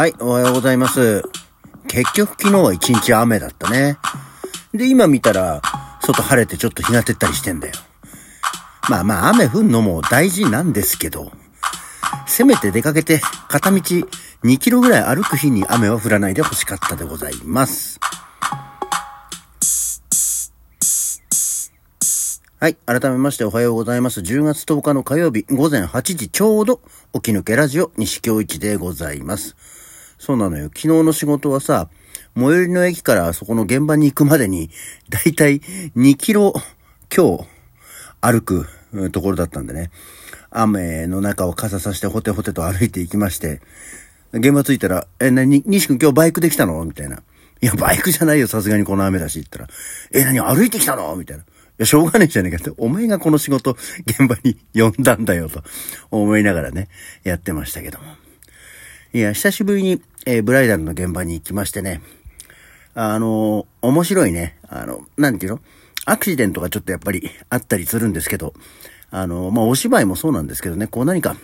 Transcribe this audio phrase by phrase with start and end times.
[0.00, 1.22] はい、おはようございます。
[1.86, 3.98] 結局昨日は一日雨だったね。
[4.72, 5.60] で、今見たら、
[6.02, 7.74] 外晴れてちょっと日が照ったりしてんだよ。
[8.88, 11.30] まあまあ、雨降んのも大事なんですけど、
[12.26, 18.00] せめて出かけて片道2キロぐらい歩く日に雨は降らないで欲しかったでございます。
[22.58, 22.76] はい。
[22.86, 24.20] 改めましておはようございます。
[24.20, 26.80] 10月10日の火曜日午前8時ちょうど
[27.12, 29.56] 起き抜けラジオ西京一でございます。
[30.20, 30.64] そうなのよ。
[30.66, 31.88] 昨日の仕事はさ、
[32.36, 34.70] 最寄りの駅からそこの現場に行くまでに、
[35.08, 35.60] だいたい
[35.96, 36.52] 2キロ
[37.08, 37.46] 強
[38.20, 38.66] 歩く
[39.12, 39.90] ところだったんでね。
[40.50, 43.62] 雨の中を傘さしてホテホテと歩いて行きまして、
[44.32, 46.84] 現場着いたら、え、なに、西君今日バイクで来たの？
[46.84, 47.22] みたいな。
[47.62, 49.68] いや、バイクじゃないよ、さすがにこの雨だし、言ったら。
[50.12, 51.16] え、なに、歩いてきたの？
[51.16, 51.44] みたいな。
[51.44, 51.46] い
[51.78, 55.62] や、しょうがねえじゃねえかって、お前がこの仕事、現場に呼んだんだよ、と
[56.10, 56.88] 思いながらね、
[57.22, 58.04] やってましたけども。
[59.12, 62.02] いや、久しぶりに、えーブライダルの現場に行きましてね。
[62.94, 64.58] あの面白いね。
[64.68, 65.60] あの、なんていうの？
[66.06, 68.54] アクシデントがちょっとやっぱりあったりするんですけど、
[69.10, 71.36] あのまあ、お芝居もそうなんですけどね、こう何か、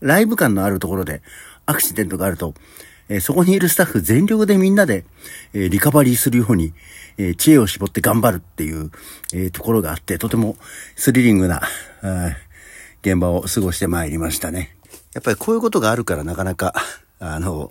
[0.00, 1.22] ライブ感のあるところで
[1.66, 2.54] アクシデントがあると、
[3.08, 5.04] えーそこにいるスタッフ全力でみんなで、
[5.52, 6.74] えーリカバリーするように、
[7.16, 8.90] えー知恵を絞って頑張るっていう、
[9.32, 10.56] えところがあって、とても
[10.96, 11.62] スリリングな、
[13.02, 14.76] 現場を過ごしてまいりましたね。
[15.14, 16.74] やっぱりこういうことがあるからなかなか、
[17.20, 17.70] あの、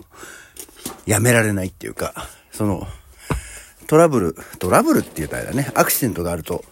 [1.06, 2.86] やめられないっていうか、その、
[3.86, 6.64] トラブル、トラブルって言うたらあれだね、アクシデントがあると、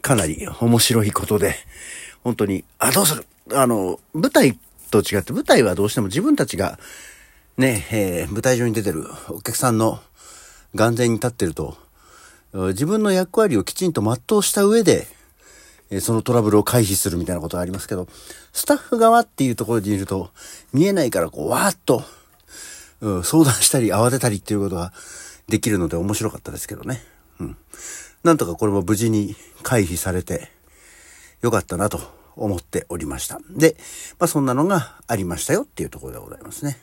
[0.00, 1.54] かなり面白いことで、
[2.22, 3.26] 本当に、あ、どうする？
[3.52, 4.58] あの、舞台
[4.90, 6.78] と違って、舞台はどうしても自分たちが、
[7.56, 10.00] ね、えー舞台上に出てるお客さんの
[10.74, 11.76] 眼前に立ってると、
[12.52, 15.06] 自分の役割をきちんと全うした上で、
[15.90, 18.08] えそのトラブルを回避するみたいなことがありますけど、
[18.52, 20.30] スタッフ側っていうところにいると、
[20.72, 22.02] 見えないからこう、わーっと、
[23.00, 24.92] 相談したり慌てたりっていうことが
[25.48, 27.02] できるので面白かったですけどね。
[27.40, 27.56] うん。
[28.22, 30.50] なんとかこれも無事に回避されて
[31.42, 32.00] よかったなと
[32.36, 33.38] 思っておりました。
[33.50, 33.76] で、
[34.18, 36.78] まあそんなのがありましたよっていうところでございますね。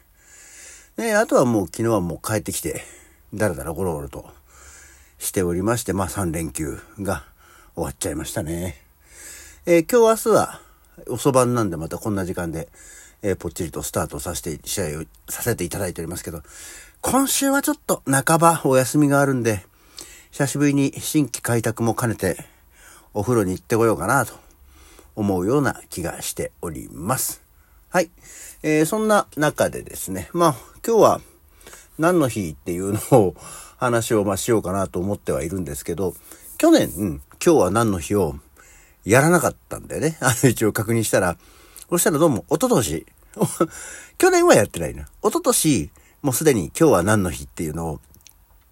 [0.98, 2.84] で、あとはもう昨日はもう帰ってきて、
[3.34, 4.30] だらだらゴロゴロと
[5.18, 7.24] しておりまして、まあ3連休が
[7.76, 8.82] 終わっちゃいましたね。
[9.66, 10.62] えー今日明日は
[11.08, 12.70] 遅番なんでまたこんな時間で、
[13.24, 16.42] えーぽっちりとスタートさせて、試合をさせていただいておりますけど、
[17.02, 19.66] 今週はちょっと半ばお休みがあるんで、
[20.32, 22.38] 久しぶりに新規開拓も兼ねて
[23.14, 24.34] お風呂に行ってこようかなと
[25.16, 27.42] 思うような気がしております。
[27.90, 28.10] はい。
[28.64, 30.56] えーそんな中でですね、まあ
[30.86, 31.22] 今日は
[32.00, 33.36] 何の日っていうのを
[33.78, 36.16] 話をまあしようかなと思ってはいるんですけど、
[36.58, 38.36] 去年、うん今日は何の日を
[39.04, 40.18] やらなかったんだよね。
[40.22, 41.38] あの一応確認したら、
[41.92, 43.06] そしたらどうも、一昨年。
[44.18, 45.10] 去年はやってないな。
[45.22, 45.92] 一昨年
[46.22, 48.00] もうすでに今日は何の日っていうのを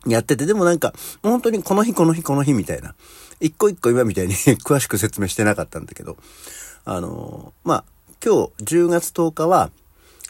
[0.08, 2.96] やってて、でもなんか、本当にこの日この日この日みたいな、
[3.42, 6.16] 一個一個今みたいに 詳しく説明してなかったんだけど、
[6.86, 7.84] あのーまあ、
[8.24, 9.70] 今日10月10日は、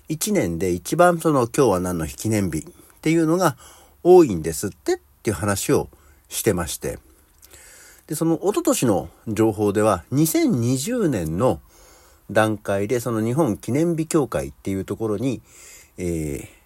[0.10, 2.64] 1年で一番その今日は何の日記念日っ
[3.02, 3.56] ていうのが
[4.02, 5.90] 多いんですってっていう話を
[6.28, 6.98] してまして、
[8.08, 11.62] で、その一昨年の情報では、2020年の
[12.32, 15.42] 段階で、その日本記念日協会っていうところに、
[15.98, 16.60] えー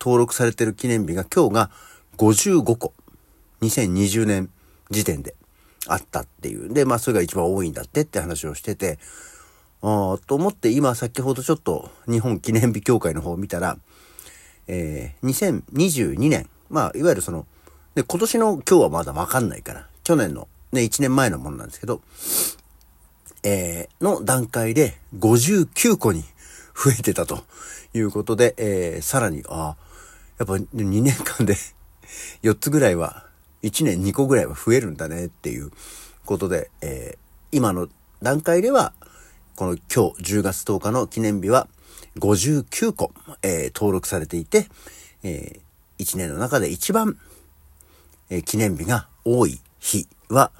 [0.00, 1.70] 登録されてる記念日が今日が
[2.16, 2.92] 55個。
[3.60, 4.50] 2020年
[4.90, 5.34] 時点で
[5.88, 6.72] あったっていう。
[6.72, 8.98] で、まあそれが一番多いんだってって話をしてて、
[9.82, 13.78] ああ、と思って今先ほどちょっと日本記念日協会の方を見たら、
[14.68, 17.46] えー2022年、まあいわゆるその、
[17.94, 22.00] で、今年の今日はまだわかんないから、去年のね、1年前のものなんですけど、
[23.42, 26.22] えーの段階で59個に
[26.74, 27.44] 増えてたと
[27.94, 29.76] いうことで、えーさらに、ああ、
[30.38, 31.56] やっぱ2年間で
[32.42, 33.26] 4つぐらいは、
[33.62, 35.70] 1年2個ぐらいは増えるんだねっていう
[36.24, 37.18] ことで、えー
[37.50, 37.88] 今の
[38.22, 38.92] 段階では、
[39.56, 41.66] この今日10月10日の記念日は
[42.18, 43.12] 59個、
[43.42, 44.68] えー登録されていて、
[45.22, 45.60] え
[45.98, 47.18] 1年の中で一番
[48.30, 50.52] えー記念日が多い日は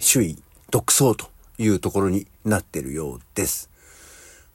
[0.00, 1.31] 首位独走と
[1.62, 3.70] いうところになってるようです。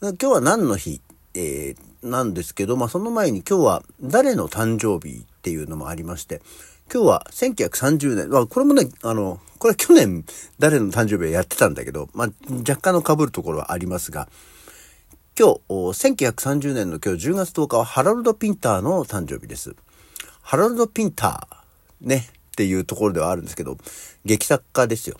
[0.01, 1.01] 今日は何の日、
[1.33, 6.41] えーなんですけど、まあ、その前に今日は誰の誕生日っていうのもありまして、
[6.91, 10.23] 今日は1930年、まあ、これもね、あの、これ去年
[10.59, 14.29] 誰の誕生日はやってたんだけど、まあ、若干の被るところはありますが、
[15.37, 19.75] 今日、1930年の今日10月10日はハラルド・ピンターの誕生日です。
[20.41, 23.77] ハラルド・ピンター、ね、っていうところではあるんですけど、
[24.25, 25.17] 劇作家ですよ。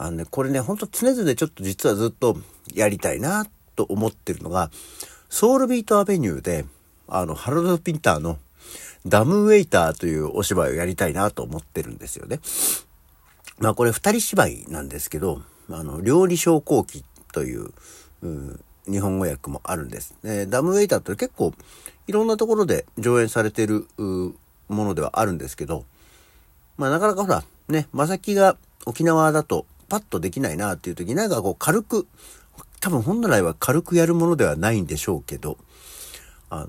[0.00, 2.38] あのね、これね、ほんと常々ちょっと実はずっと
[2.72, 4.70] やりたいなと思ってるのが、
[5.28, 6.64] ソウルビートアベニューで、
[7.06, 8.38] あの、ハロルド・ピンターの
[9.06, 12.40] ダムウェイターというお芝居をやりたいなと思ってるんですよね。
[13.58, 17.04] まあこれ二人芝居なんですけど、あの、料理昇降機
[17.34, 17.68] という、
[18.22, 20.14] うん、日本語訳もあるんです。
[20.24, 21.52] えダムウェイターって結構
[22.06, 24.34] いろんなところで上演されてるも
[24.70, 25.84] のではあるんですけど、
[26.78, 28.56] まあなかなかほら、ね、まさきが
[28.86, 32.06] 沖縄だとパッとできないなっていう時なんかこう軽く、
[32.80, 35.58] 多分本来は軽くやるものではないんでしょうけど、
[36.48, 36.68] あの、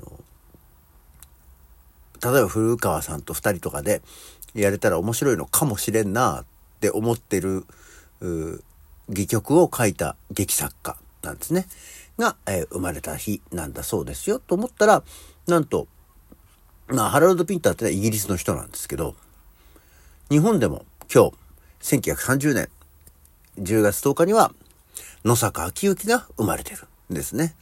[2.22, 4.02] 例えば古川さんと二人とかで
[4.54, 6.46] やれたら面白いのかもしれんなっ
[6.80, 7.66] て思ってる、
[8.20, 11.68] 戯曲を書いた劇作家なんですね。
[12.18, 14.40] が、えー、生まれた日なんだそうですよ。
[14.40, 15.04] と思ったら、
[15.48, 15.88] なんと、
[16.88, 19.16] まあ、ハラルド・ピンターってのはイギリスの人なんですけど、
[20.30, 21.32] 日本でも今
[21.80, 22.70] 日、1930年
[23.60, 24.54] 10月10日には、
[25.24, 27.56] 野坂昭之が生まれてるんですね。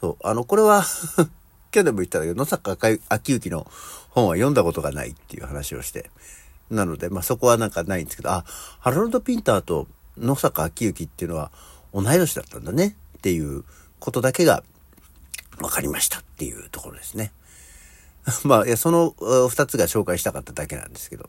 [0.00, 0.84] そう、あの、これは
[1.70, 3.70] 去年も言ったんだけど、野坂昭之の
[4.10, 6.10] 本は読んだことがないっていう話をして。
[6.70, 8.44] なので、まあ、そこはなんかないんですけど、あ、
[8.80, 11.50] ハロルド・ピンターと野坂昭之っていうのは
[11.94, 13.64] 同い年だったんだねっていう
[13.98, 14.62] ことだけが
[15.58, 17.32] 分かりましたっていうところですね。
[18.44, 19.14] まあ、いや、その
[19.48, 21.28] 二つが紹介したかっただけなんですけど。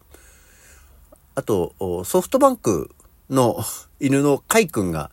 [1.36, 1.74] あと、
[2.06, 2.94] ソフトバンク
[3.30, 3.60] の
[4.00, 5.12] 犬のカイ君が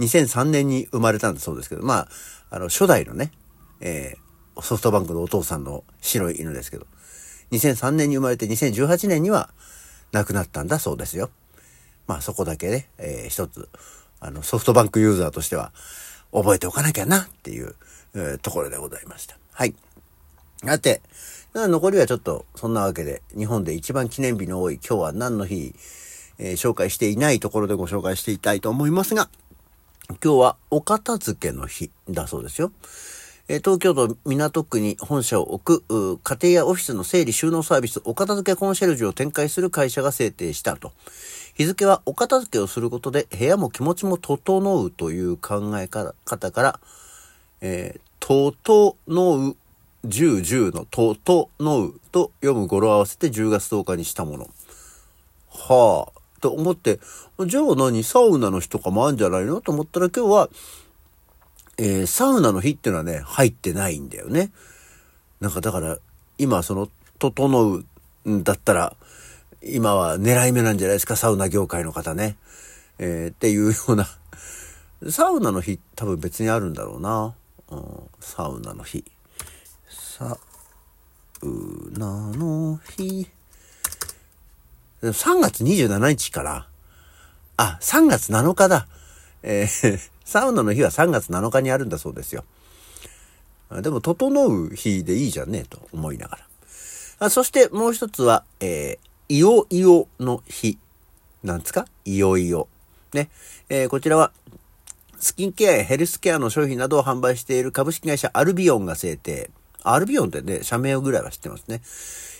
[0.00, 2.08] 2003年に生まれたんだそうですけど、まあ、
[2.50, 3.32] あの、初代のね、
[3.80, 6.86] えー、ソフトバンクのお父さんの白い犬ですけど、
[7.52, 9.50] 2003年に生まれて2018年には
[10.12, 11.30] 亡くなったんだそうですよ。
[12.06, 13.68] まあそこだけね、えー、一つ、
[14.20, 15.72] あの、ソフトバンクユーザーとしては
[16.32, 17.74] 覚えておかなきゃなっていう、
[18.14, 19.36] えー、ところでございました。
[19.52, 19.74] はい。
[20.64, 21.02] さて、
[21.54, 25.74] 残りはちょっとそんなわけで、日本で一番記念日の多い今日は何の日、
[26.38, 29.28] えー、紹介していないところでご紹介していきたいと思いますが、
[30.22, 32.72] 今日はお片付けの日だそうですよ。
[33.50, 40.92] え東京都港区に本社を置く家庭やオフィスの整理収納サービスお片付けコンシェルジュを展開する会社が制定したと。
[41.54, 46.80] 日付はお片付けをすることで部屋も気持ちも整うという考え方から、
[47.62, 49.56] えー、整う、
[50.06, 51.48] 10、10の整
[51.80, 54.50] うと読む語呂合わせて10月10日にしたもの。
[55.48, 56.17] はあ。
[56.40, 57.00] と思って、
[57.46, 60.48] じゃあ何サウナの日とかもあるんじゃないのと思ったら今日は、
[61.78, 64.50] えー、サウナの日っていうのはね、入ってないんだよね。
[65.40, 65.98] なんかだから、
[66.36, 66.88] 今その、
[67.18, 67.84] 整う
[68.30, 68.96] んだったら、
[69.62, 72.36] 今は狙い目なんじゃないですか、サウナ業界の方ね。
[72.98, 74.08] えー、っていうような。
[75.10, 77.34] サウナの日多分別にあるんだろうな。
[77.70, 79.04] うん、サウナの日。
[79.88, 80.38] サ
[81.42, 83.28] ウナの日。
[85.02, 86.66] 3月27日から、
[87.56, 88.88] あ、3月7日だ。
[89.42, 92.44] えー、 サウナの日は3月7日にあるんだそうですよ。
[93.82, 96.46] でも、整う日でいいじゃんね、と思いながら。
[97.20, 100.78] あそしてもう一つは、えー、いよいよの日。
[101.42, 101.86] なんですか？
[102.04, 102.68] いよいよ。
[103.12, 103.30] ね。
[103.68, 104.32] えー、こちらは、
[105.20, 109.50] スキンケアやヘルスケアの商品などを販売している株式会社アルビオンが制定。
[109.82, 111.80] アルビオンってね、社名ぐらいは知ってますね。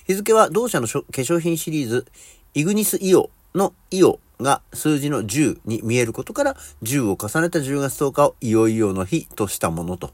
[0.06, 2.06] 日付は同社の化粧品シリーズ、
[2.54, 10.12] イグニスイオのイオが数字の10に見えることから、10を重ねた10月10日をいよいよの日としたものと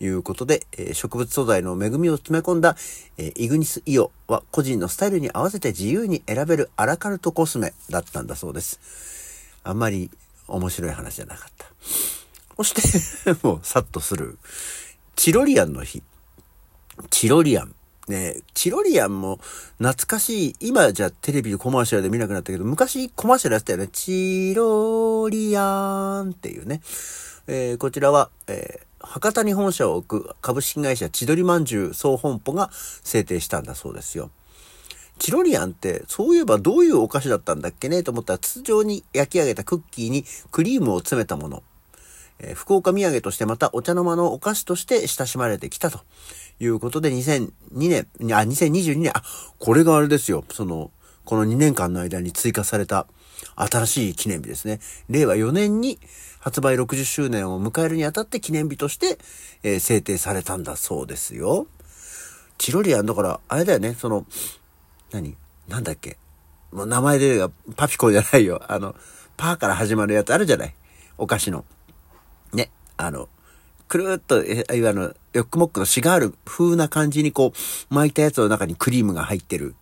[0.00, 2.76] いうことで、え、植物素材の恵みを詰め込んだ、
[3.16, 8.80] え、イグニスイオは個人のスタイルに合わせて自由に選べるアラカルトコスメだったんだそうです。
[9.64, 10.10] あんまり
[10.46, 11.66] 面白い話じゃなかった。
[12.56, 14.38] そして もうさっとする。
[15.16, 16.02] チロリアンの日。
[17.10, 17.74] チロリアン。
[18.08, 19.40] ね、チロリアンも
[19.78, 23.88] 懐かしい、今じゃテレビでコマーシャルで見なくなったけど、昔コマーシャルやってたよね。
[23.92, 26.82] チロリアンっていうね。
[27.46, 34.30] えー、こちらは、えー、博多に本社を置く株式会社千鳥まんじゅう総本舗が制定したんだそうですよ。
[35.18, 38.02] チロリアンって、そういえばどういうお菓子だったんだっけね？
[38.02, 41.62] と思ったら筒状に焼き上げたクッキーにクリームを詰めたもの。
[42.40, 46.00] えー、福岡土産としてまたお茶の間のお菓子として親しまれてきたと
[46.60, 49.22] いうことで、2002年、あ、2022年、あ、
[49.58, 50.44] これがあれですよ。
[50.52, 50.90] その、
[51.24, 53.06] この2年間の間に追加された
[53.56, 54.80] 新しい記念日ですね。
[55.08, 55.98] 令和4年に
[56.40, 59.18] 発売60周年を迎えるにあたって記念日として、
[59.62, 61.66] えー、制定されたんだそうですよ。
[62.58, 64.26] チロリアンだから、あれだよね、その、
[65.12, 65.36] 何？
[65.68, 66.18] なんだっけ？
[66.72, 67.46] もう名前で
[67.76, 68.60] パピコじゃないよ。
[68.68, 68.94] あの、
[69.36, 70.74] パーから始まるやつあるじゃない？
[71.18, 71.64] お菓子の。
[72.52, 72.70] ね？
[72.96, 73.28] あの、
[73.94, 79.76] くるっと、え、いわゆる、ヨックモックのシガール風な感じにこう、巻いたやつの中にクリームが入ってる。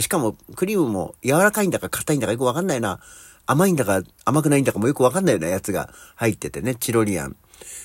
[0.00, 2.98] しかも、クリームも柔らかいんだか硬いんだかよくわかんないな。
[3.46, 7.36] 甘いんだか甘くないんだかもよくわかんないようなやつが入っててね、チロリアン。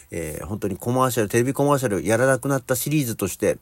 [0.09, 3.59] えー、本当にコマーシャル、テレビコマーシャルやらなくなったシリーズとして、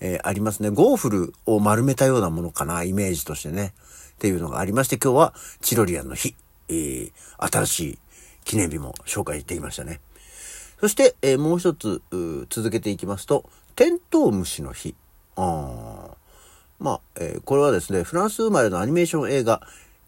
[0.00, 0.70] えー、ありますね。
[0.70, 3.74] ゴーフルを丸めたようなものかな、イメージとしてね。
[4.14, 6.34] っていうのがありまして、今日はチロリアンの日、
[6.70, 7.98] えー、新しい
[8.46, 10.00] 記念日も紹介できましたね。
[10.80, 12.02] そして、えー、もう一つ、
[12.50, 14.94] 続けていきますと、テントウムシの日。
[15.36, 16.10] あ
[16.78, 19.62] まあ、えー、これはですね、フランス生まれのアニメーション映画、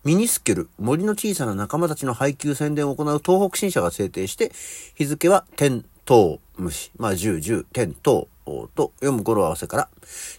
[0.04, 4.52] ミニスケル、森の小さな仲間たちの配給宣伝を行う東北新社が制定して、
[4.94, 8.26] 日付は天東虫、まあ、十十天東
[8.74, 9.88] と読む語呂合わせから、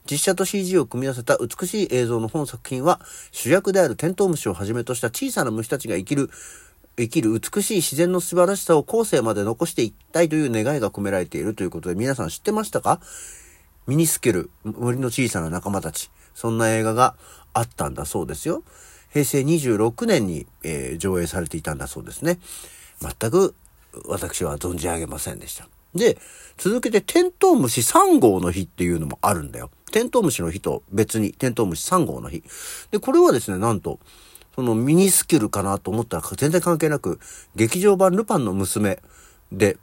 [0.09, 2.99] 実写と CG を組み合わせた美しい映像の本作品は、
[3.31, 6.29] 主役であるテントウムシをはじめとした小さな虫たちが生きる、
[6.99, 12.99] 生きる美しい自然の素晴らしさを後世まで残していきたいという願いが込められているということで、皆さん知ってましたか？
[13.87, 16.11] ミニスケル、森の小さな仲間たち。
[16.35, 17.15] そんな映画が
[17.53, 18.63] あったんだそうですよ。
[19.11, 22.39] 平成26年に、えー、上映されていたんだそうですね。
[23.01, 23.55] 全く
[24.05, 25.67] 私は存じ上げませんでした。
[25.95, 26.17] で、
[26.57, 29.71] 続けてテントウムシ3号の日っていうのもあるんだよ。
[29.91, 32.43] テントウムシの日と別にテントウムシ3号の日。
[32.91, 33.99] で、これはですね、なんと、
[34.59, 37.17] そのミニスキルかなと思ったら全然関係なく、
[37.55, 38.99] 劇場版ルパンの娘
[39.53, 39.77] で、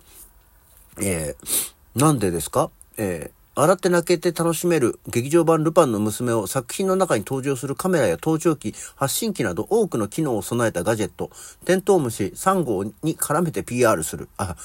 [1.00, 2.70] えー、なんでですか？
[2.98, 11.30] えー、笑って泣けて楽しめる劇場版ルパンの娘を作品の中に登場するカメラや盗聴器、発信機など多くの機能を備えたガジェット、
[11.64, 14.28] テントウムシ3号に絡めて PR する。
[14.36, 14.56] あ、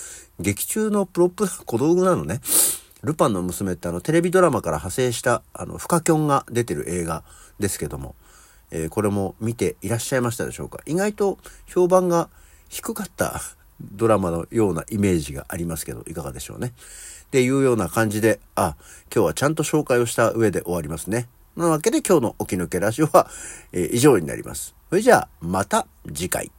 [0.42, 2.42] 劇中のプロップ小道具なのね。
[3.02, 7.24] ルパンの娘ってあのテレビドラマから派生したあのフカキョンが出てる映画
[7.60, 8.14] ですけども、
[8.72, 10.80] えー、これも見ていらっしゃいましたでしょうか？
[10.86, 11.38] 意外と
[11.68, 12.30] 評判が
[12.70, 13.42] 低かった
[13.82, 16.74] ドラマのようなイメージがありますけど、いかがでしょうね？
[17.26, 18.76] っていうような感じで、あ、
[19.14, 21.28] 今日はちゃんと紹介をした上で終わりますね。
[21.56, 23.30] なわけで今日の起き抜けラジオは、
[23.74, 24.76] えー、以上になります。
[24.90, 26.52] それじゃあ、また次回。